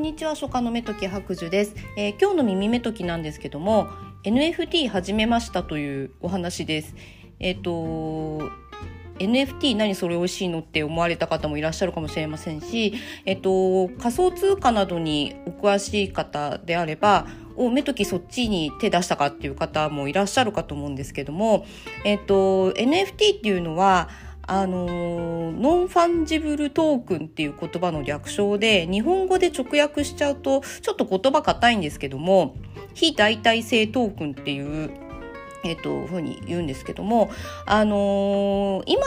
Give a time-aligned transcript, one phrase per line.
[0.00, 3.88] んにちは、初夏の目とき白樹です、えー、今日の耳目ときなんですけども、
[4.24, 6.94] NFT 始めましたというお話です。
[7.38, 8.50] えっ、ー、と、
[9.18, 12.94] NFT 何それ美味しいのって思われた方もいらっしゃるかもしれませんし、
[13.26, 17.26] えっと、仮想通貨などにお詳しい方であれば、
[17.56, 21.66] お目ときそっちに手出したかっていう方もいらっしゃるかと思うんですけども、
[22.06, 24.08] えっと、NFT っていうのは、
[24.52, 32.56] あの Non-Fungible Token っていう言葉の略称で日本語で直訳しちゃうとちょっと言葉硬いんですけども
[32.92, 34.90] 非代替性トークンっていう
[35.62, 37.30] えっ、と、ふうに言うんですけども、
[37.66, 39.02] あのー、今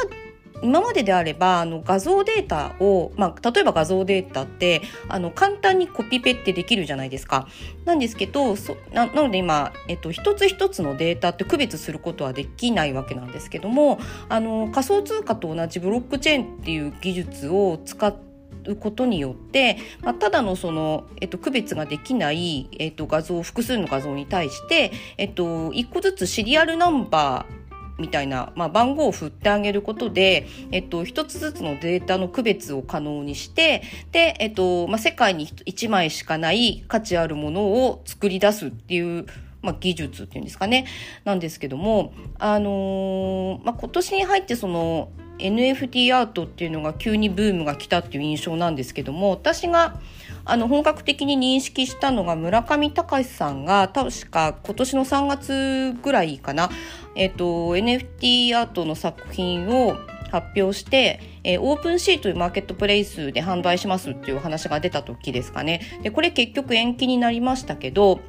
[0.63, 7.47] 今までであればあの画像データを、まあ、例えば画像データってあの簡単にコピペってできるじゃないですか。
[7.85, 13.99] なんですけどそななので今、えっと、一つ一つのデータって区別することはできないわけなんですけども
[14.29, 18.33] あの仮想通貨と同じブロックチェーンっていう技術を使って
[18.71, 27.62] うことによって、まあ、ただのその、えっと、区別ができない、えっと、画像複数の画像に対して、えっと、一個ずつシリアルナンバー
[28.03, 39.25] みたいな、まあ、番号を振ってあげることで、えっと、一つずつのデータの区別を可能にして、で、えっと、まあ、世界に一枚しかない価値あるものを作り出すっていう、
[39.61, 40.85] まあ、技術っていうんですかね、
[41.23, 45.09] なんですけども、あのー、まあ、今年に入ってその、
[45.39, 49.99] NFT アートっていうのが急にブームが来たっていう印象なんですけども私が
[50.45, 56.69] あの本格的に認識したのが村上隆さんが確か今年の3月ぐらいかな、
[57.15, 59.95] えっと、NFT アートの作品を
[60.31, 65.81] 発表して、えー、 OpenSea というマーケットプレイスで販売しますっていう話が出た時ですかね。
[66.01, 68.19] で、これ結局延期になりましたけど、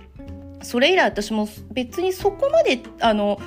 [0.64, 3.38] それ以来私も別にそこまで、あの、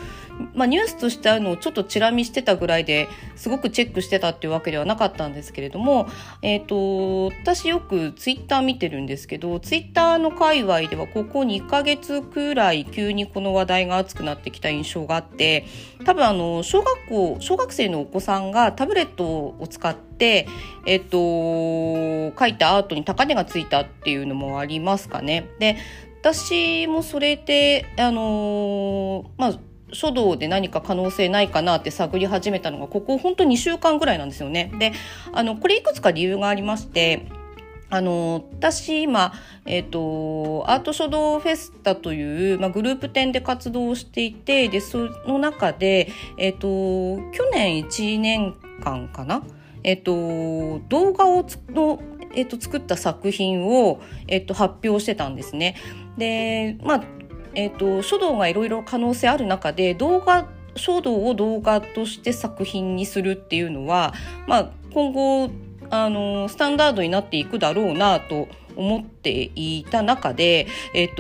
[0.54, 6.08] まあ、ニュースとしてあるのをちょっとチラ見してたぐらいですごくチェックしてたっていうわけではなかったんですけれども、
[6.42, 15.66] え、ー、と、私よくツイッター見てるんですけど、ツイッターの界隈ではここ2ヶ月くらい急にこの話題が熱くなってきた印象があって、
[16.06, 20.48] 多分あの、小学校、小学生のお子さんがタブレットを使って、
[20.86, 25.48] えっ、と、描いたアートに高値がついたっていうのもありますかね。
[25.60, 25.78] で、
[26.22, 29.60] 私もそれで、あのー、まあ、
[29.94, 34.72] 書道で何か可能性ないかなって探り始めたのがここ本当2週間ぐらいなんですよね。
[34.80, 34.92] で
[35.32, 37.28] あのこれいくつか理由がありまして
[37.90, 39.32] あの私今、
[39.66, 49.42] えっ、ー、とアート書道フェスタという、まあ、グループ展で活動していてでその中で、えっ、ー、と去年1年間かな、
[49.84, 52.02] えっ、ー、と動画をの
[52.34, 55.76] えっと、作った作品を、えっと、発表してたんですね。
[56.18, 57.04] で、まあ、
[57.54, 64.14] え、ー、と、書道がいろいろ可能性ある中で、動画、書道を動画として作品にするっていうのは、
[64.48, 65.50] まあ、今後、
[65.90, 71.16] あの、スタンダードになっていくだろうなと思っていた中で、え、ー、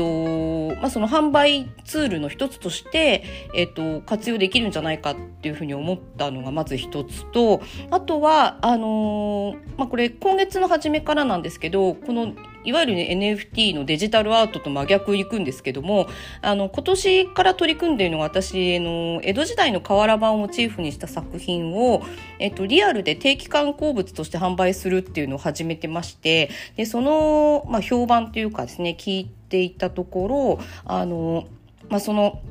[0.76, 3.24] と、まあ、その販売ツールの一つとして、
[3.56, 12.34] え、ー、と、活用できるんじゃないかっていうふうに思ったのがまず一つと、あとは、あのー、まあ、これ今月の初めからなんですけど、この
[12.68, 16.10] いわゆる、ね、NFT のデジタルアートと真逆いくんですけども、
[16.42, 22.02] あの、今年から取り組んでいるのが私、の、江戸時代の瓦版をモチーフにした作品を、
[22.40, 31.48] えっと、リアルで定期刊行物として販売するっていうのを始めてまして、で、その、まあ、評判というかですね、聞いていたところ、あの、
[31.88, 32.42] まあ、その、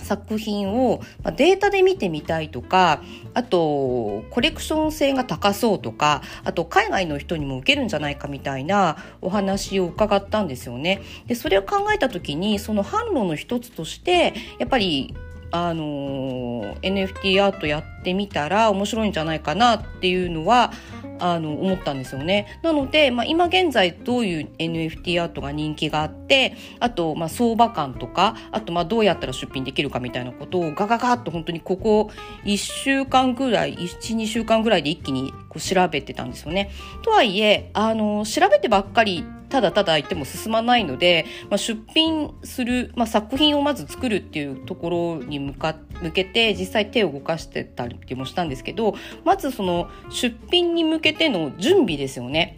[0.00, 1.00] 作品を
[1.36, 3.02] データで見てみたいとか、
[3.34, 11.02] あとコレクション性が高そうとか、あと海外の人にも受けるんじゃないかみたいなお話を伺ったんですよね。
[11.26, 15.14] で、それを考えた時に、その販路の一つとして、やっぱり
[15.52, 20.72] あの NFT アートやってみたら面白いんじゃないかなっていうのは
[21.20, 22.58] あの思ったんですよね。
[22.62, 32.10] なので、まあ、今現在どういう NFT アートが人気があってあと、まあ、相場感とかあとまあどうやったら出品できるかみたいなことをガガガッと本当にここ
[32.44, 36.70] 1週間ぐらい12週間ぐらいで一気にこう調べてたんですよね。
[37.02, 48.94] とはいえあの調べてばっかりただただ言っても進まないので、まあ、出品する、まあ、作品をまず作るっていうところに向か向けて実際手を動かしてたりもしたんですけど
[49.24, 52.56] まずその出品に向けての準備ですよね。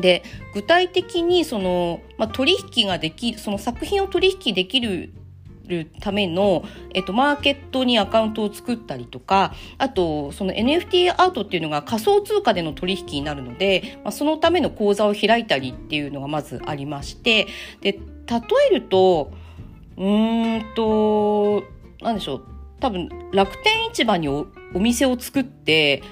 [0.00, 0.22] で
[0.54, 5.12] 具体的にその、まあ、取引ができその作品を取引できる
[6.00, 6.64] ための、
[6.94, 17.46] えっと、マーケットにアカウントを作ったりとか、あと、その NFT アートっていうのが仮想通貨での取引になるので、まあ、そのための口座を開いたりっていうのがまずありまして、
[17.80, 18.00] で、例
[18.70, 19.32] えると、
[19.96, 21.64] うーんと、
[22.02, 22.44] なんでしょう、
[22.82, 26.02] 多分楽天市場にお店を作って、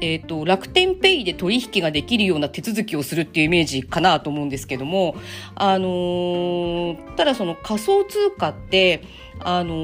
[0.00, 5.16] えっ、ー、と、楽天ペイで取引ができるような手続きをするっていうイメージかなと思うんですけども、
[5.56, 9.02] あのー、ただその仮想通貨って、
[9.40, 9.74] あの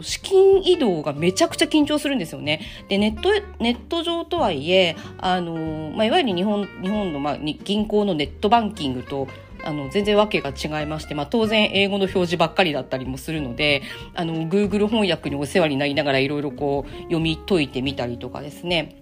[0.00, 2.60] ー、資金移動がめちゃくちゃ緊張するんですよね。
[2.88, 9.28] で、ネット、ネット上とはいえ、あのー、まあ、いわゆる日本、日本の、まあ、銀行のネットバンキングと、
[9.64, 13.82] あの全然わけが違いまして、まあ、当然英語の表示ばっかりだったりもするので
[14.14, 18.96] あの Google 翻訳にお世話になりながらいろいろ読み解いてみたりとかですね。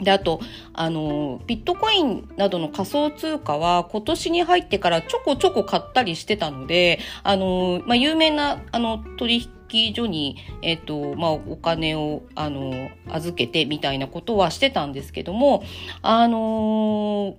[0.00, 0.40] であと
[0.72, 15.62] あのビットコインなどの仮想通貨は今年に入ってからちょこちょこ買ったりしてたのであの、まあ、有名なあの取引所に、えっとまあ、お金をあの預けてみたいなことはしてたんですけども
[16.02, 17.36] あの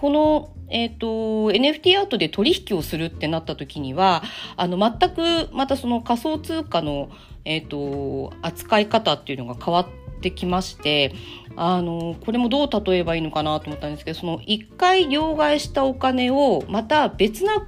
[0.00, 1.06] この、えっ、ー、と、
[1.50, 4.22] NFT アートで取引をするってなった時には、
[4.56, 7.10] あの、全くまたその仮想通貨の、
[7.44, 11.14] えっ、ー、と、扱い方っていうのが変わってきまして、
[11.56, 17.60] あの、これもどう例えばいいのかなと思ったんですけど、その一回両替したお金をまた別な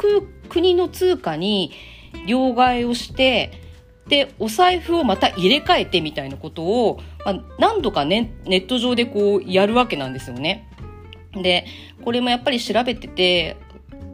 [0.49, 1.73] 国の通貨に
[2.26, 3.61] 両替をして、
[4.08, 10.69] で、お財布をまた入れ替えてみたいなことを、まあ、何度かね、ネット上でこうやるわけなんですよね。
[11.34, 11.67] で、
[12.05, 13.56] これもやっぱり調べてて、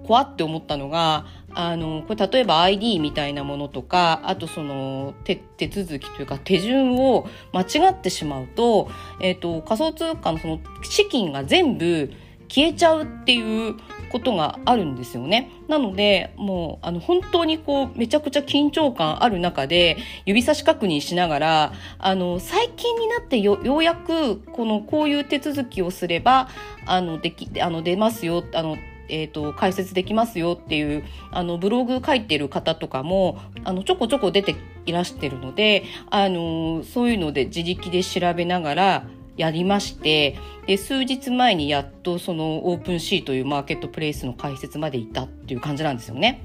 [0.07, 8.89] 怖って思ったのが、あの、これ例えば ID みたいなものとか、あとその手手続きというか手順を間違ってしまうと、
[9.21, 12.13] えっ、ー、と、仮想通貨のその資金が全部
[12.49, 13.77] 消えちゃうっていう
[14.11, 15.51] ことがあるんですよね。
[15.69, 19.97] なので、もう、あの、本当にこう、めちゃくちゃ緊張感ある中で、
[20.27, 26.49] 指差し確認しながら、あの、最近になってよ、うやく、この、こういう手続きをすれば、
[26.87, 28.77] あの、でき、あの、出ますよ、あの、
[29.09, 34.57] えっ、と、解説できますよっていう、あの、ブログ書いてる方とかも、あの、ちょこちょこ出て
[34.87, 39.07] いらしてるので、あの、そういうので自力で調べながら、
[39.39, 40.37] やりまして
[40.67, 46.43] で数日前にやっとそのオープンシーというマーケットプレイスの開設までいたっていう感じなんですよね。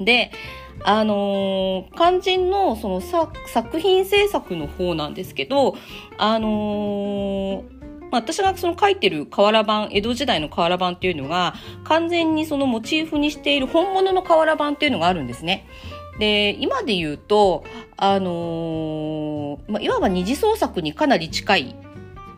[0.00, 0.32] で、
[0.84, 5.76] あのー、肝心のその作品制作の方なんですけど、
[6.18, 7.64] あのー、
[8.10, 15.66] 私がその書いてる瓦版、江戸時代の瓦版っていうのが、完全にそのモチーフにしている本物の瓦版っていうのがあるんですね。
[16.18, 17.64] で、今で言うと、
[17.96, 21.76] あのー、まあ、いわば二次創作にかなり近い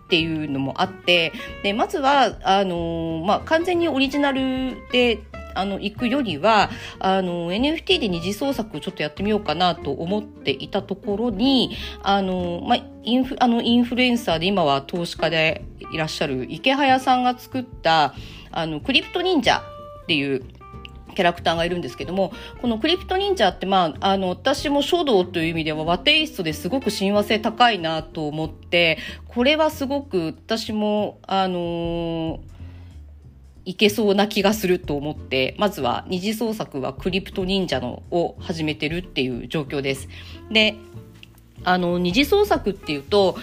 [0.07, 1.33] っていうのもあって、
[1.65, 5.25] で、まずは、あの、まあ、完全にオリジナルで、
[5.57, 6.71] あの、行くよりは、
[7.01, 18.15] あの、NFT で二次創作ちょっとやってみようかなと思っていたところに、あの、まあ、インフ、あの、インフルエンサーで今は投資家でいらっしゃる池早さんが作った、
[18.53, 19.61] あの、クリプト忍者
[20.05, 20.45] っていう、
[21.17, 32.39] キャラクターがいるんですけども、このクリプト忍者って、まあ、あの、私も書道という意味では和テイストですごく親和性高いなと思って、これはすごく私も、あのー、
[33.65, 40.09] いけそうな気がすると思って、まずは二次創作はクリプト忍者のを始めてるっていう状況です。
[40.53, 40.77] で、
[41.65, 43.37] あの、二次創作っていうと、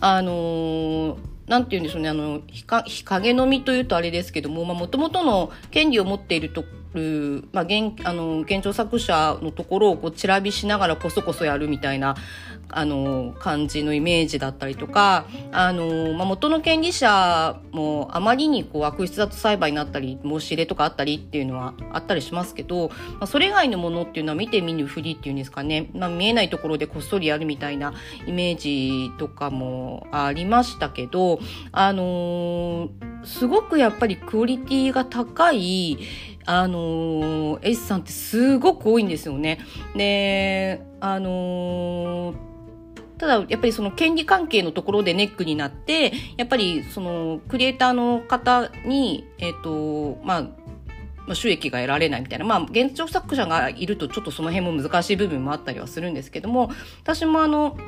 [0.00, 6.64] あのーなんて言うんでしょうね、あの、日陰のみというとあれですけども、まあ、もともとの権利を持っていると
[6.94, 12.16] る、まあ、現あの現状作者のところをこうちらびしながらこそこそやるみたいな
[12.72, 27.94] あの感じのイメージだったりとかあの、まあ、元の権利者もあまりにこう悪質だと裁判になったり申し入れとかあったりっていうのはあったりしますけど、まあ、それ以外のものっていうのは見て見ぬふりっていうんですかね、まあ、見えないところでこっそりやるみたいな
[28.26, 31.40] イメージとかもありましたけど
[31.72, 32.88] あの
[33.24, 35.98] すごくやっぱりクオリティが高い
[36.52, 39.60] あのー、S さんってすごく多いんですよね。
[39.94, 42.36] で、あのー、
[43.18, 50.50] ただ、やっぱりその権利関係のところでネックになって、やっぱりそのクリエイターの方に、えっ、ー、と、ま
[51.28, 56.72] あ、収益が得られないみたいな、まあ、現状作者がいるとちょっとその辺も難しい部分もあったりはするんですけども、
[57.04, 57.78] 私もあの、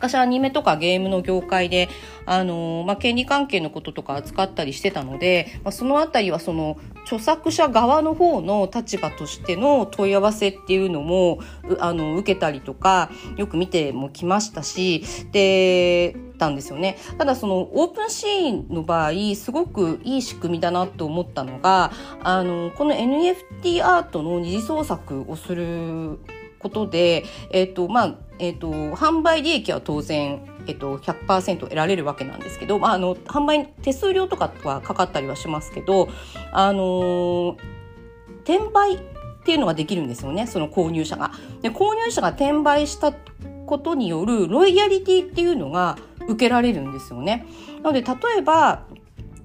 [0.00, 1.90] 昔アニメとかゲームの業界で、
[2.24, 11.40] あのまあ、権利関係のこととか扱ったりしてたので、まあ、そのあたりはその著作者側の方の立場としての問い合わせっていうのも
[11.80, 16.96] あの受けたりとかよく見てもきましたしでたんですよね。
[17.18, 21.92] ただそのオープンシーンの場合すごくいい仕組みだなと思ったのが
[22.22, 26.18] あのこの NFT アートの二次創作をする
[26.60, 36.08] ことで、えっ、ー、と、まあ、え、ー、と、販売利益は当然、え、ー、と、100%得られるわけなんですけど、まあ、あの、販売、手数料とかはかかったりはしますけど、
[36.52, 37.56] あの
[38.44, 38.98] 転売っ
[39.44, 41.32] ていうのができるんですよね、その購入者が。
[41.60, 43.12] で、購入者が転売した
[43.66, 47.46] ことによるロイヤリティっていうのが受けられるんですよね。
[47.82, 48.84] なので例えば、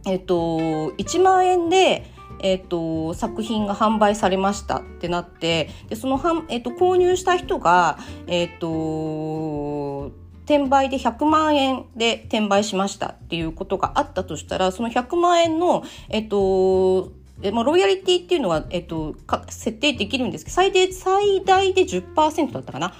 [0.08, 2.06] えっと、1万円で
[2.40, 10.12] えっと、作品が販売されましたってなってでそのはん、えっと、購入した人が、えっと、
[10.46, 17.12] 転売で100万円で転売しましたっていうことがあったとしたらその100万円の、えっと
[17.42, 19.16] えまあ、ロイヤリティっていうのは、えっと、
[19.50, 22.94] 設定できるんですけど最大最大で10%だったかな。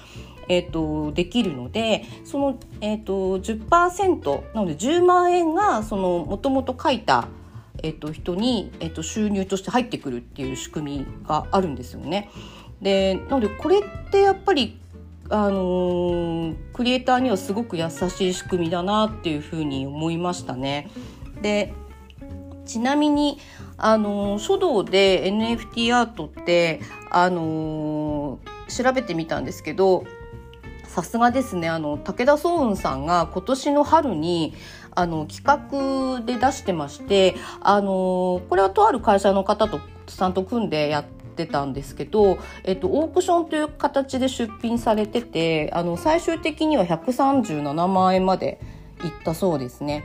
[0.48, 7.26] えっと、できるのでその、えっと、10%なので10万円がもともと書いた、
[7.86, 12.30] えっと、人に、えっと、収入として入ってくるっていう仕組みがあるんですよね。
[12.82, 14.78] でなのでこれってやっぱり
[15.30, 20.90] あのー、クリエイターにはすごく優しい仕組みだなっていうふうに思いましたね。
[21.40, 21.72] で
[22.64, 23.38] ちなみに
[23.78, 30.04] あのー、書道で NFT アートって、あのー、調べてみたんですけど
[30.88, 34.54] さすがですねあの武田壮雲さんが今年の春に
[34.96, 48.58] あの企画で出してましてあのこれはとある会社の方とさんと組んでやってたんですけど、えっと、オークションという形で出品されててあの最終的には137万円まで
[49.04, 50.02] いったそうですね。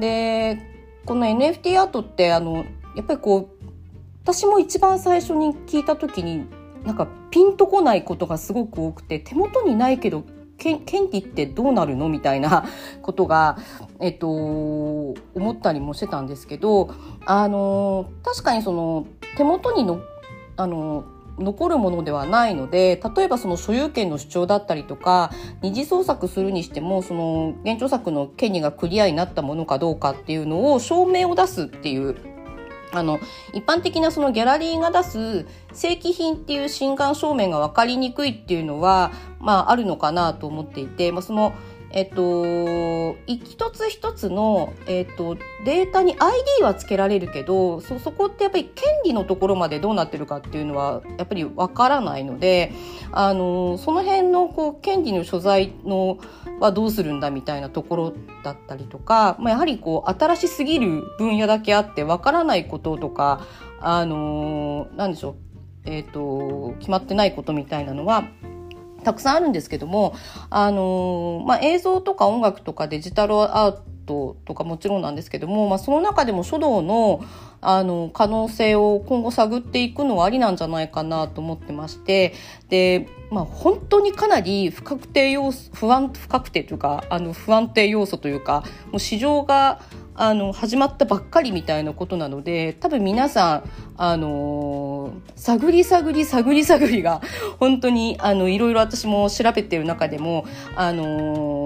[0.00, 0.58] で
[1.06, 2.64] この NFT アートってあの
[2.96, 3.66] やっぱりこう
[4.24, 6.46] 私も一番最初に聞いた時に
[6.84, 10.24] なんかピンとこないことがすごく多くて手元にないけど
[10.58, 12.08] 権利ってどうなるの？
[12.08, 12.64] みたいな
[13.02, 13.58] ことが、
[14.00, 15.16] えっと、思
[15.52, 16.90] ったりもしてたんですけど
[17.24, 20.00] あの確かにその手元にの
[20.56, 21.04] あの
[21.38, 25.30] 残るものではないので例えばその所有権の主張だったりとか
[25.62, 32.16] 二次創作するにしてもその現著作の権利がクリアになったものかどうかっていうのを証明を出すっていう
[32.92, 33.20] あの
[33.52, 41.52] 一般的なそのギャラリーが出す正規品っていう心眼証明が分かりにくいっていうのは、まあ、あるのかなと思っていて、まあ、その
[41.90, 52.72] えっと、一つ一つの、えっと、データに ID はつけられるけどそこってやっぱり権利のところまでどうなってるかっていうのはやっぱりわからないので
[53.10, 56.18] あのその辺のこう権利の所在の
[56.60, 58.14] はどうするんだみたいなところ
[58.44, 63.46] だったりとか、まあ、やはりこう新しすぎる分野だけあってわからないこととか
[63.80, 65.36] あのなんでしょう、
[65.84, 68.24] えっと決まってないことみたいなのは
[69.08, 70.14] たくさんあるんですけども、
[70.50, 77.24] あのまあ、映像とか音楽とかデジタルアートとかもちろんなんですけども、まあ、その中でも書道の
[77.60, 82.32] あの可能性を今後探っていくのはありなんじゃないかなと思ってまして
[82.68, 88.62] で、まあ、本当にかなり不確定要素不安不確定というかあの不安定要素というか
[88.92, 89.80] もう市場が
[90.14, 97.22] あの始まったばっかりみたいなことなので多分皆さんあのー、探り探り探り探りが
[97.58, 100.44] 本当にあのいろいろ私も調べてる中でも
[100.76, 101.57] あのー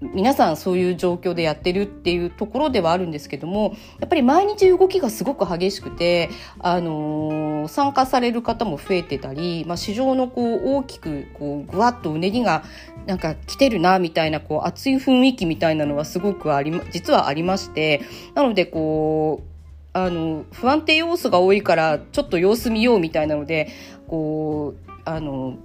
[0.00, 12.62] 皆さんそういう状況でやってるっていうところではあるんですけどもやっぱり毎日動きがすごく激しくて、あのー、参加される方も増えてたり、まあ、市場のこう大きくこうぐわっとうねりが
[13.06, 18.02] なんか来てるなみたいなこう熱い雰囲気みたいなのはすごくあり実はありまして
[18.34, 19.48] なのでこう
[19.94, 23.72] あの不安定要素が多いからちょっと様子見ようみたいなので
[24.06, 25.56] こうあの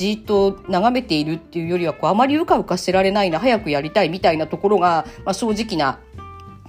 [0.00, 5.98] じっと眺めているっていうよりはこうあまりうかうかしてられないな早くやりたいみたいなところが、まあ、正直な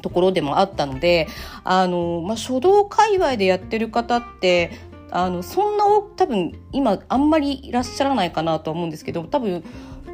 [0.02, 1.30] ところでもあったので
[1.64, 4.72] あの、まあ、書道界隈でやってる方って
[5.12, 5.86] あのそんな
[6.18, 9.64] 多分今あんまりいらっしゃらないかなと思うんですけど多分、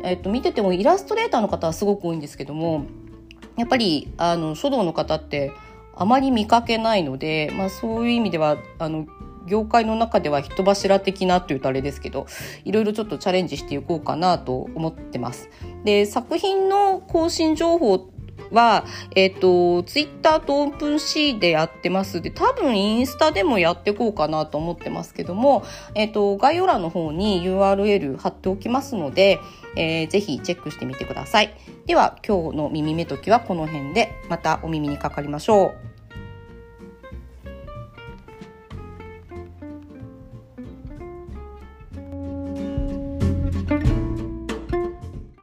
[0.04, 2.86] えっと、見ててもイラストレーターの方はすごく多いんですけども
[3.58, 5.52] やっぱりあの書道の方って
[5.96, 9.08] あまり見かけないので、まあ、そういう意味ではあの
[9.48, 12.28] 業界の中では人柱的なというとあれですけど
[12.66, 15.50] いろいろちょっとチャレンジしていこうかなと思ってます。
[15.84, 18.10] で作品の更新情報
[18.52, 18.86] は、
[19.16, 25.64] えっ、ー、と、ツイッターとオープンシーでやってますで、多分インスタでもやっていこうかなと思ってますけども、
[25.96, 29.40] えっ、ー、と、概要欄の方に URL 貼っておきますので、
[29.76, 31.54] えー、ぜひチェックしてみてください。
[31.86, 35.87] では、今日の耳目ときはこの辺で、またお耳にかかりましょう。